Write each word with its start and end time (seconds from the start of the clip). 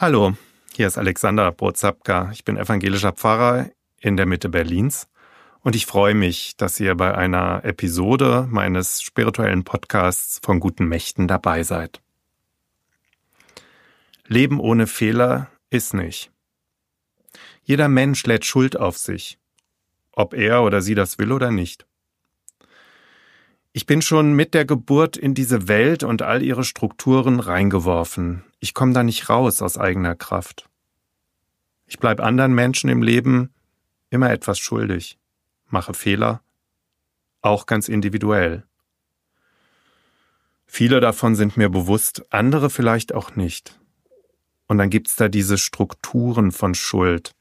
Hallo, 0.00 0.34
hier 0.72 0.86
ist 0.86 0.96
Alexander 0.96 1.52
Brozapka. 1.52 2.30
Ich 2.32 2.42
bin 2.42 2.56
evangelischer 2.56 3.12
Pfarrer 3.12 3.68
in 3.98 4.16
der 4.16 4.24
Mitte 4.24 4.48
Berlins 4.48 5.08
und 5.60 5.76
ich 5.76 5.84
freue 5.84 6.14
mich, 6.14 6.56
dass 6.56 6.80
ihr 6.80 6.94
bei 6.94 7.14
einer 7.14 7.66
Episode 7.66 8.48
meines 8.48 9.02
spirituellen 9.02 9.62
Podcasts 9.62 10.40
von 10.42 10.58
guten 10.58 10.86
Mächten 10.86 11.28
dabei 11.28 11.64
seid. 11.64 12.00
Leben 14.26 14.58
ohne 14.58 14.86
Fehler 14.86 15.50
ist 15.68 15.92
nicht. 15.92 16.32
Jeder 17.62 17.88
Mensch 17.88 18.24
lädt 18.24 18.46
Schuld 18.46 18.78
auf 18.78 18.96
sich, 18.96 19.38
ob 20.12 20.32
er 20.32 20.62
oder 20.62 20.80
sie 20.80 20.94
das 20.94 21.18
will 21.18 21.30
oder 21.30 21.50
nicht. 21.50 21.84
Ich 23.74 23.84
bin 23.84 24.00
schon 24.00 24.32
mit 24.32 24.54
der 24.54 24.64
Geburt 24.64 25.18
in 25.18 25.34
diese 25.34 25.68
Welt 25.68 26.04
und 26.04 26.22
all 26.22 26.42
ihre 26.42 26.64
Strukturen 26.64 27.38
reingeworfen. 27.38 28.44
Ich 28.60 28.74
komme 28.74 28.92
da 28.92 29.02
nicht 29.02 29.28
raus 29.28 29.62
aus 29.62 29.78
eigener 29.78 30.14
Kraft. 30.14 30.68
Ich 31.86 31.98
bleib 31.98 32.20
anderen 32.20 32.54
Menschen 32.54 32.88
im 32.88 33.02
Leben 33.02 33.52
immer 34.10 34.30
etwas 34.30 34.58
schuldig, 34.58 35.18
mache 35.66 35.94
Fehler, 35.94 36.42
auch 37.42 37.66
ganz 37.66 37.88
individuell. 37.88 38.64
Viele 40.66 41.00
davon 41.00 41.34
sind 41.34 41.56
mir 41.56 41.68
bewusst, 41.68 42.24
andere 42.32 42.70
vielleicht 42.70 43.12
auch 43.14 43.34
nicht. 43.34 43.80
Und 44.66 44.78
dann 44.78 44.90
gibt's 44.90 45.16
da 45.16 45.28
diese 45.28 45.58
Strukturen 45.58 46.52
von 46.52 46.74
Schuld, 46.74 47.34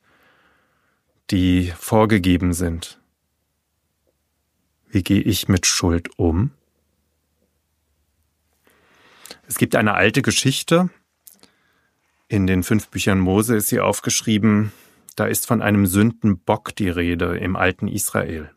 die 1.29 1.71
vorgegeben 1.77 2.53
sind, 2.53 2.99
wie 4.89 5.03
gehe 5.03 5.21
ich 5.21 5.47
mit 5.47 5.67
Schuld 5.67 6.17
um? 6.17 6.51
Es 9.47 9.57
gibt 9.57 9.75
eine 9.75 9.93
alte 9.93 10.23
Geschichte. 10.23 10.89
In 12.31 12.45
den 12.45 12.61
fünf 12.61 12.89
Büchern 12.89 13.19
Mose 13.19 13.55
ist 13.55 13.69
sie 13.69 13.79
aufgeschrieben. 13.79 14.71
Da 15.15 15.25
ist 15.25 15.47
von 15.47 15.63
einem 15.63 15.87
Sündenbock 15.87 16.75
die 16.75 16.87
Rede 16.87 17.35
im 17.39 17.55
alten 17.55 17.87
Israel. 17.87 18.51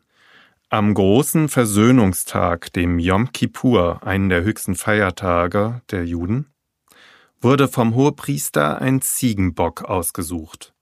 Am 0.69 0.93
großen 0.93 1.49
Versöhnungstag, 1.49 2.71
dem 2.73 2.99
Yom 2.99 3.31
Kippur, 3.31 4.05
einen 4.05 4.29
der 4.29 4.43
höchsten 4.43 4.75
Feiertage 4.75 5.81
der 5.89 6.05
Juden, 6.05 6.53
wurde 7.41 7.67
vom 7.67 7.95
Hohepriester 7.95 8.79
ein 8.79 9.01
Ziegenbock 9.01 9.83
ausgesucht 9.83 10.75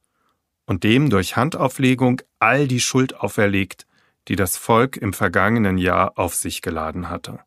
und 0.65 0.83
dem 0.83 1.09
durch 1.09 1.37
Handauflegung 1.37 2.21
all 2.39 2.67
die 2.67 2.81
Schuld 2.81 3.15
auferlegt, 3.15 3.87
die 4.27 4.35
das 4.35 4.57
Volk 4.57 4.97
im 4.97 5.13
vergangenen 5.13 5.77
Jahr 5.77 6.19
auf 6.19 6.35
sich 6.35 6.61
geladen 6.61 7.09
hatte. 7.09 7.39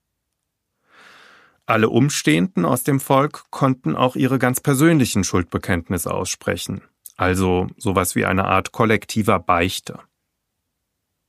Alle 1.67 1.89
Umstehenden 1.89 2.65
aus 2.65 2.83
dem 2.83 3.01
Volk 3.01 3.45
konnten 3.51 3.97
auch 3.97 4.17
ihre 4.17 4.39
ganz 4.39 4.61
persönlichen 4.61 5.25
Schuldbekenntnisse 5.25 6.13
aussprechen, 6.13 6.83
also 7.17 7.69
sowas 7.77 8.15
wie 8.15 8.27
eine 8.27 8.45
Art 8.45 8.73
kollektiver 8.73 9.39
Beichte. 9.39 9.99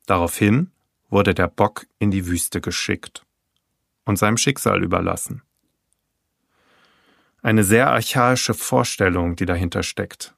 Daraufhin 0.05 0.71
wurde 1.09 1.33
der 1.33 1.47
Bock 1.47 1.87
in 1.99 2.11
die 2.11 2.27
Wüste 2.27 2.61
geschickt 2.61 3.25
und 4.03 4.17
seinem 4.17 4.37
Schicksal 4.37 4.83
überlassen. 4.83 5.41
Eine 7.41 7.63
sehr 7.63 7.91
archaische 7.91 8.53
Vorstellung, 8.53 9.35
die 9.35 9.45
dahinter 9.45 9.83
steckt 9.83 10.35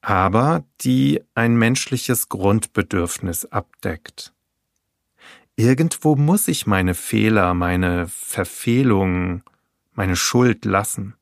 aber 0.00 0.64
die 0.80 1.22
ein 1.34 1.56
menschliches 1.56 2.28
Grundbedürfnis 2.28 3.46
abdeckt. 3.46 4.32
Irgendwo 5.58 6.14
muss 6.14 6.46
ich 6.46 6.68
meine 6.68 6.94
Fehler, 6.94 7.52
meine 7.52 8.06
Verfehlungen, 8.06 9.42
meine 9.92 10.14
Schuld 10.14 10.64
lassen. 10.64 11.16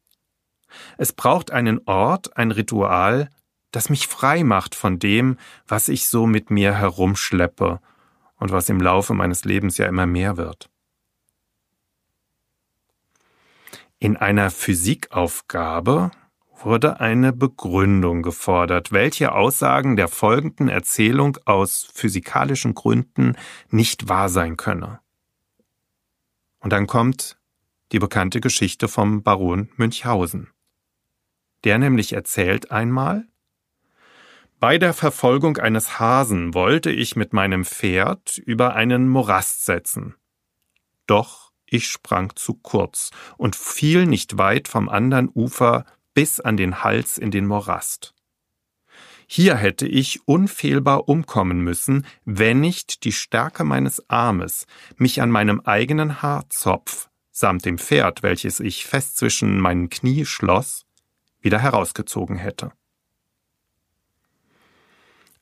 Es 0.99 1.15
braucht 1.15 1.53
einen 1.53 1.81
Ort, 1.87 2.37
ein 2.37 2.51
Ritual, 2.51 3.31
das 3.71 3.89
mich 3.89 4.07
frei 4.07 4.45
macht 4.45 4.75
von 4.75 4.99
dem, 4.99 5.39
was 5.67 5.89
ich 5.89 6.07
so 6.09 6.27
mit 6.27 6.51
mir 6.51 6.75
herumschleppe 6.75 7.81
und 8.37 8.53
was 8.53 8.69
im 8.69 8.79
Laufe 8.79 9.15
meines 9.15 9.47
Lebens 9.47 9.79
ja 9.79 9.87
immer 9.87 10.05
mehr 10.05 10.37
wird. 10.37 10.69
In 13.99 14.19
einer 14.19 14.51
Physikaufgabe 14.51 16.11
wurde 16.59 17.01
eine 17.01 17.33
Begründung 17.33 18.23
gefordert, 18.23 18.93
welche 18.93 19.33
Aussagen 19.33 19.97
der 19.97 20.09
folgenden 20.09 20.69
Erzählung 20.69 21.39
aus 21.45 21.89
physikalischen 21.93 22.75
Gründen 22.75 23.37
nicht 23.71 24.09
wahr 24.09 24.29
sein 24.29 24.57
könne. 24.57 25.01
Und 26.61 26.73
dann 26.73 26.87
kommt 26.87 27.39
die 27.93 27.99
bekannte 27.99 28.41
Geschichte 28.41 28.89
vom 28.89 29.23
Baron 29.23 29.69
Münchhausen. 29.77 30.51
Der 31.65 31.79
nämlich 31.79 32.13
erzählt 32.13 32.71
einmal, 32.71 33.27
bei 34.59 34.79
der 34.79 34.95
Verfolgung 34.95 35.59
eines 35.59 35.99
Hasen 35.99 36.55
wollte 36.55 36.91
ich 36.91 37.15
mit 37.15 37.33
meinem 37.33 37.65
Pferd 37.65 38.39
über 38.39 38.75
einen 38.75 39.07
Morast 39.09 39.67
setzen. 39.67 40.15
Doch 41.07 41.53
ich 41.67 41.89
sprang 41.89 42.35
zu 42.37 42.55
kurz 42.55 43.11
und 43.37 43.55
fiel 43.55 44.07
nicht 44.07 44.39
weit 44.39 44.69
vom 44.69 44.89
anderen 44.89 45.29
Ufer 45.29 45.85
bis 46.17 46.41
an 46.41 46.57
den 46.57 46.83
Hals 46.83 47.19
in 47.19 47.31
den 47.31 47.45
Morast. 47.45 48.15
Hier 49.27 49.55
hätte 49.55 49.87
ich 49.87 50.27
unfehlbar 50.27 51.11
umkommen 51.11 51.61
müssen, 51.61 52.07
wenn 52.25 52.61
nicht 52.61 53.05
die 53.05 53.13
Stärke 53.13 53.65
meines 53.65 54.09
Armes 54.09 54.67
mich 54.97 55.21
an 55.21 55.31
meinem 55.31 55.61
eigenen 55.61 56.23
Haarzopf 56.23 57.11
samt 57.33 57.67
dem 57.67 57.77
Pferd, 57.77 58.23
welches 58.23 58.61
ich 58.61 58.87
fest 58.87 59.19
zwischen 59.19 59.61
meinen 59.61 59.91
Knie 59.91 60.25
schloss, 60.25 60.87
wieder 61.43 61.59
herausgezogen 61.59 62.37
hätte. 62.37 62.73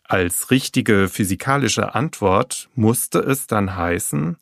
Als 0.03 0.51
richtige 0.51 1.09
physikalische 1.09 1.95
Antwort 1.95 2.69
musste 2.75 3.21
es 3.21 3.47
dann 3.47 3.77
heißen, 3.77 4.39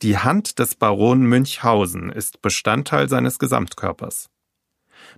die 0.00 0.16
Hand 0.16 0.58
des 0.58 0.74
Baron 0.74 1.26
Münchhausen 1.26 2.10
ist 2.10 2.40
Bestandteil 2.40 3.10
seines 3.10 3.38
Gesamtkörpers. 3.38 4.30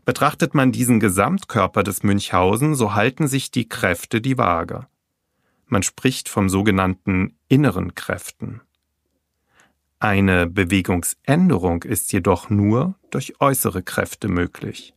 Betrachtet 0.04 0.54
man 0.54 0.72
diesen 0.72 1.00
Gesamtkörper 1.00 1.82
des 1.82 2.02
Münchhausen, 2.02 2.74
so 2.74 2.94
halten 2.94 3.28
sich 3.28 3.50
die 3.50 3.68
Kräfte 3.68 4.20
die 4.20 4.38
Waage. 4.38 4.86
Man 5.66 5.82
spricht 5.82 6.28
vom 6.28 6.48
sogenannten 6.48 7.36
inneren 7.48 7.94
Kräften. 7.94 8.62
Eine 10.00 10.46
Bewegungsänderung 10.46 11.82
ist 11.82 12.12
jedoch 12.12 12.48
nur 12.50 12.94
durch 13.10 13.40
äußere 13.40 13.82
Kräfte 13.82 14.28
möglich. 14.28 14.94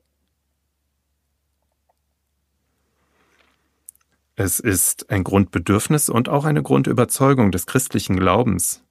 Es 4.35 4.59
ist 4.59 5.09
ein 5.09 5.23
Grundbedürfnis 5.23 6.07
und 6.07 6.29
auch 6.29 6.45
eine 6.45 6.63
Grundüberzeugung 6.63 7.51
des 7.51 7.65
christlichen 7.65 8.15
Glaubens, 8.15 8.83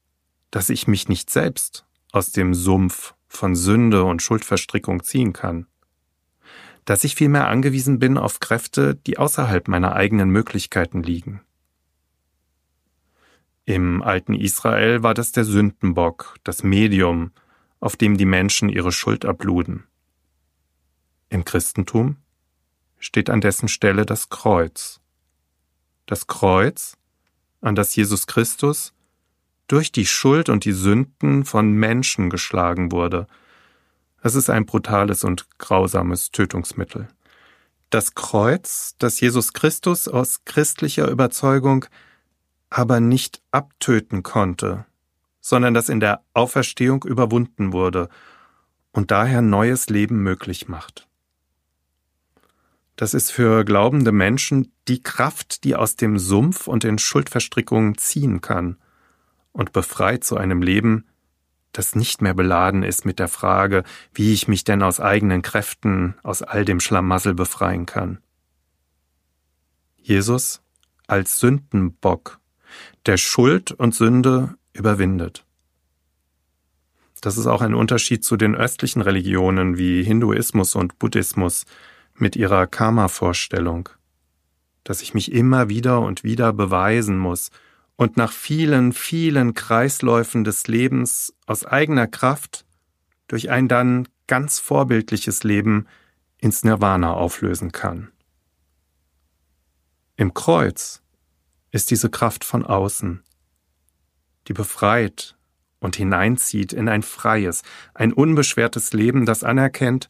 dass 0.51 0.69
ich 0.69 0.87
mich 0.87 1.09
nicht 1.09 1.31
selbst 1.31 1.87
aus 2.13 2.33
dem 2.33 2.55
Sumpf 2.55 3.15
von 3.27 3.55
Sünde 3.55 4.05
und 4.05 4.21
Schuldverstrickung 4.21 5.03
ziehen 5.03 5.33
kann 5.33 5.67
dass 6.91 7.05
ich 7.05 7.15
vielmehr 7.15 7.47
angewiesen 7.47 8.01
bin 8.01 8.19
auf 8.19 8.41
Kräfte, 8.41 8.97
die 8.97 9.17
außerhalb 9.17 9.69
meiner 9.69 9.93
eigenen 9.93 10.29
Möglichkeiten 10.29 11.05
liegen. 11.05 11.41
Im 13.65 14.03
alten 14.03 14.35
Israel 14.35 15.05
war 15.05 15.15
das 15.15 15.31
der 15.31 15.45
Sündenbock, 15.45 16.35
das 16.43 16.65
Medium, 16.65 17.31
auf 17.79 17.95
dem 17.95 18.17
die 18.17 18.25
Menschen 18.25 18.69
ihre 18.69 18.91
Schuld 18.91 19.25
abluden. 19.25 19.85
Im 21.29 21.45
Christentum 21.45 22.17
steht 22.99 23.31
an 23.31 23.41
dessen 23.41 23.69
Stelle 23.69 24.05
das 24.05 24.29
Kreuz. 24.29 25.01
Das 26.07 26.27
Kreuz, 26.27 26.97
an 27.61 27.77
das 27.77 27.95
Jesus 27.95 28.27
Christus 28.27 28.95
durch 29.69 29.93
die 29.93 30.07
Schuld 30.07 30.49
und 30.49 30.65
die 30.65 30.73
Sünden 30.73 31.45
von 31.45 31.71
Menschen 31.71 32.31
geschlagen 32.31 32.91
wurde 32.91 33.29
es 34.23 34.35
ist 34.35 34.51
ein 34.51 34.67
brutales 34.67 35.25
und 35.25 35.47
grausames 35.59 36.31
Tötungsmittel. 36.31 37.09
Das 37.91 38.15
Kreuz, 38.15 38.95
das 38.99 39.21
Jesus 39.21 39.53
Christus 39.53 40.09
aus 40.09 40.45
christlicher 40.45 41.09
Überzeugung 41.09 41.87
aber 42.71 43.01
nicht 43.01 43.43
abtöten 43.51 44.23
konnte, 44.23 44.87
sondern 45.41 45.75
das 45.75 45.89
in 45.89 45.99
der 45.99 46.23
Auferstehung 46.35 47.03
überwunden 47.05 47.73
wurde 47.73 48.09
und 48.93 49.11
daher 49.11 49.43
neues 49.43 49.89
Leben 49.89 50.23
möglich 50.23 50.69
macht. 50.69 51.09
Das 52.95 53.15
ist 53.15 53.33
für 53.33 53.65
glaubende 53.65 54.13
Menschen 54.13 54.73
die 54.87 55.03
Kraft, 55.03 55.65
die 55.65 55.75
aus 55.75 55.97
dem 55.97 56.19
Sumpf 56.19 56.67
und 56.67 56.85
den 56.85 56.99
Schuldverstrickungen 56.99 57.97
ziehen 57.97 58.41
kann 58.41 58.77
und 59.53 59.73
befreit 59.73 60.23
zu 60.23 60.37
einem 60.37 60.63
Leben, 60.63 61.07
das 61.73 61.95
nicht 61.95 62.23
mehr 62.23 62.35
beladen 62.35 62.83
ist 62.83 63.05
mit 63.05 63.19
der 63.19 63.29
Frage, 63.29 63.85
wie 64.13 64.33
ich 64.33 64.49
mich 64.49 64.65
denn 64.65 64.83
aus 64.83 65.01
eigenen 65.01 65.43
Kräften 65.43 66.15
aus 66.23 66.43
all 66.43 66.65
dem 66.65 66.81
Schlamassel 66.81 67.35
befreien 67.35 67.87
kann. 67.87 68.19
Jesus 69.97 70.63
als 71.07 71.39
Sündenbock, 71.41 72.41
der 73.07 73.17
Schuld 73.17 73.73
und 73.73 73.95
Sünde 73.95 74.55
überwindet. 74.73 75.45
Das 77.21 77.37
ist 77.37 77.47
auch 77.47 77.61
ein 77.61 77.75
Unterschied 77.75 78.25
zu 78.25 78.37
den 78.37 78.55
östlichen 78.55 79.03
Religionen 79.03 79.77
wie 79.77 80.03
Hinduismus 80.03 80.75
und 80.75 80.99
Buddhismus, 80.99 81.67
mit 82.21 82.37
ihrer 82.37 82.67
Karma-Vorstellung, 82.67 83.89
dass 84.85 85.03
ich 85.03 85.15
mich 85.15 85.33
immer 85.33 85.69
wieder 85.69 86.01
und 86.01 86.23
wieder 86.23 86.53
beweisen 86.53 87.19
muss 87.19 87.51
und 88.01 88.17
nach 88.17 88.33
vielen, 88.33 88.95
vielen 88.95 89.53
Kreisläufen 89.53 90.43
des 90.43 90.67
Lebens 90.69 91.35
aus 91.45 91.67
eigener 91.67 92.07
Kraft 92.07 92.65
durch 93.29 93.51
ein 93.51 93.69
dann 93.69 94.09
ganz 94.27 94.59
vorbildliches 94.59 95.45
Leben 95.45 95.87
ins 96.39 96.65
Nirvana 96.65 97.13
auflösen 97.13 97.73
kann. 97.73 98.11
Im 100.17 100.33
Kreuz 100.33 101.03
ist 101.73 101.91
diese 101.91 102.09
Kraft 102.09 102.43
von 102.43 102.65
außen, 102.65 103.23
die 104.49 104.55
befreit 104.55 105.37
und 105.79 105.95
hineinzieht 105.95 106.73
in 106.73 106.89
ein 106.89 107.03
freies, 107.03 107.61
ein 107.93 108.15
unbeschwertes 108.15 108.95
Leben, 108.95 109.27
das 109.27 109.45
anerkennt, 109.45 110.09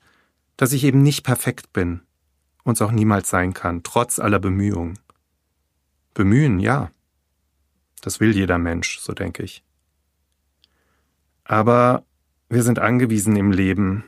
dass 0.56 0.72
ich 0.72 0.84
eben 0.84 1.02
nicht 1.02 1.24
perfekt 1.24 1.72
bin 1.72 2.02
und 2.62 2.74
es 2.74 2.82
auch 2.82 2.92
niemals 2.92 3.28
sein 3.30 3.52
kann, 3.52 3.82
trotz 3.82 4.20
aller 4.20 4.38
Bemühungen. 4.38 5.00
Bemühen, 6.14 6.60
ja. 6.60 6.92
Das 8.00 8.20
will 8.20 8.34
jeder 8.34 8.58
Mensch, 8.58 8.98
so 8.98 9.12
denke 9.12 9.42
ich. 9.42 9.62
Aber 11.44 12.04
wir 12.48 12.62
sind 12.62 12.78
angewiesen 12.78 13.36
im 13.36 13.52
Leben 13.52 14.04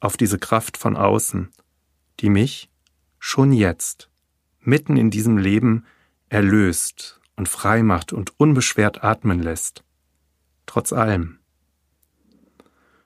auf 0.00 0.16
diese 0.16 0.38
Kraft 0.38 0.76
von 0.76 0.96
außen, 0.96 1.50
die 2.20 2.28
mich 2.28 2.70
schon 3.18 3.52
jetzt, 3.52 4.10
mitten 4.60 4.96
in 4.96 5.10
diesem 5.10 5.38
Leben, 5.38 5.86
erlöst 6.28 7.20
und 7.36 7.48
frei 7.48 7.82
macht 7.82 8.12
und 8.12 8.38
unbeschwert 8.38 9.02
atmen 9.02 9.42
lässt. 9.42 9.82
Trotz 10.66 10.92
allem. 10.92 11.38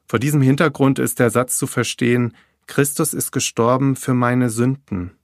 Vor 0.06 0.19
diesem 0.19 0.41
Hintergrund 0.41 0.99
ist 0.99 1.19
der 1.19 1.31
Satz 1.31 1.59
zu 1.59 1.67
verstehen, 1.67 2.35
Christus 2.67 3.14
ist 3.14 3.31
gestorben 3.31 3.97
für 3.97 4.14
meine 4.14 4.50
Sünden. 4.50 5.17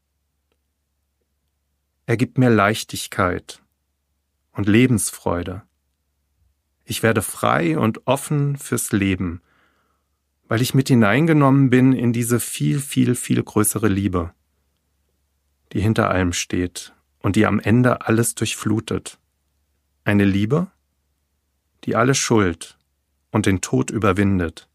Er 2.07 2.17
gibt 2.17 2.39
mir 2.39 2.51
Leichtigkeit 2.51 3.64
und 4.55 4.69
Lebensfreude. 4.69 5.63
Ich 6.85 7.03
werde 7.03 7.23
frei 7.23 7.79
und 7.79 8.07
offen 8.07 8.57
fürs 8.57 8.93
Leben, 8.93 9.43
weil 10.49 10.63
ich 10.63 10.75
mit 10.75 10.89
hineingenommen 10.89 11.71
bin 11.71 11.93
in 11.93 12.13
diese 12.13 12.41
viel, 12.41 12.81
viel, 12.81 13.15
viel 13.15 13.43
größere 13.43 13.89
Liebe, 13.89 14.33
die 15.73 15.81
hinter 15.81 16.11
allem 16.11 16.33
steht 16.33 16.95
und 17.19 17.37
die 17.37 17.47
am 17.47 17.59
Ende 17.59 18.07
alles 18.07 18.35
durchflutet. 18.35 19.19
Eine 20.05 20.25
Liebe, 20.25 20.69
die 21.85 21.97
alle 21.97 22.15
Schuld 22.15 22.79
und 23.31 23.47
den 23.47 23.61
Tod 23.61 23.91
überwindet, 23.91 24.69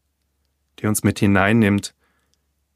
die 0.80 0.86
uns 0.86 1.04
mit 1.04 1.20
hineinnimmt 1.20 1.94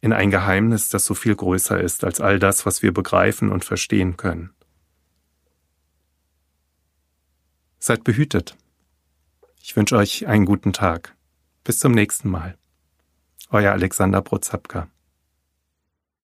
in 0.00 0.12
ein 0.12 0.30
Geheimnis, 0.30 0.88
das 0.88 1.04
so 1.04 1.14
viel 1.14 1.34
größer 1.34 1.80
ist 1.80 2.04
als 2.04 2.20
all 2.20 2.38
das, 2.38 2.64
was 2.64 2.82
wir 2.82 2.94
begreifen 2.94 3.50
und 3.50 3.64
verstehen 3.64 4.16
können. 4.16 4.55
Seid 7.86 8.02
behütet. 8.02 8.56
Ich 9.62 9.76
wünsche 9.76 9.94
euch 9.96 10.26
einen 10.26 10.44
guten 10.44 10.72
Tag. 10.72 11.14
Bis 11.62 11.78
zum 11.78 11.92
nächsten 11.92 12.28
Mal. 12.28 12.58
Euer 13.50 13.70
Alexander 13.70 14.22
Prozapka. 14.22 14.88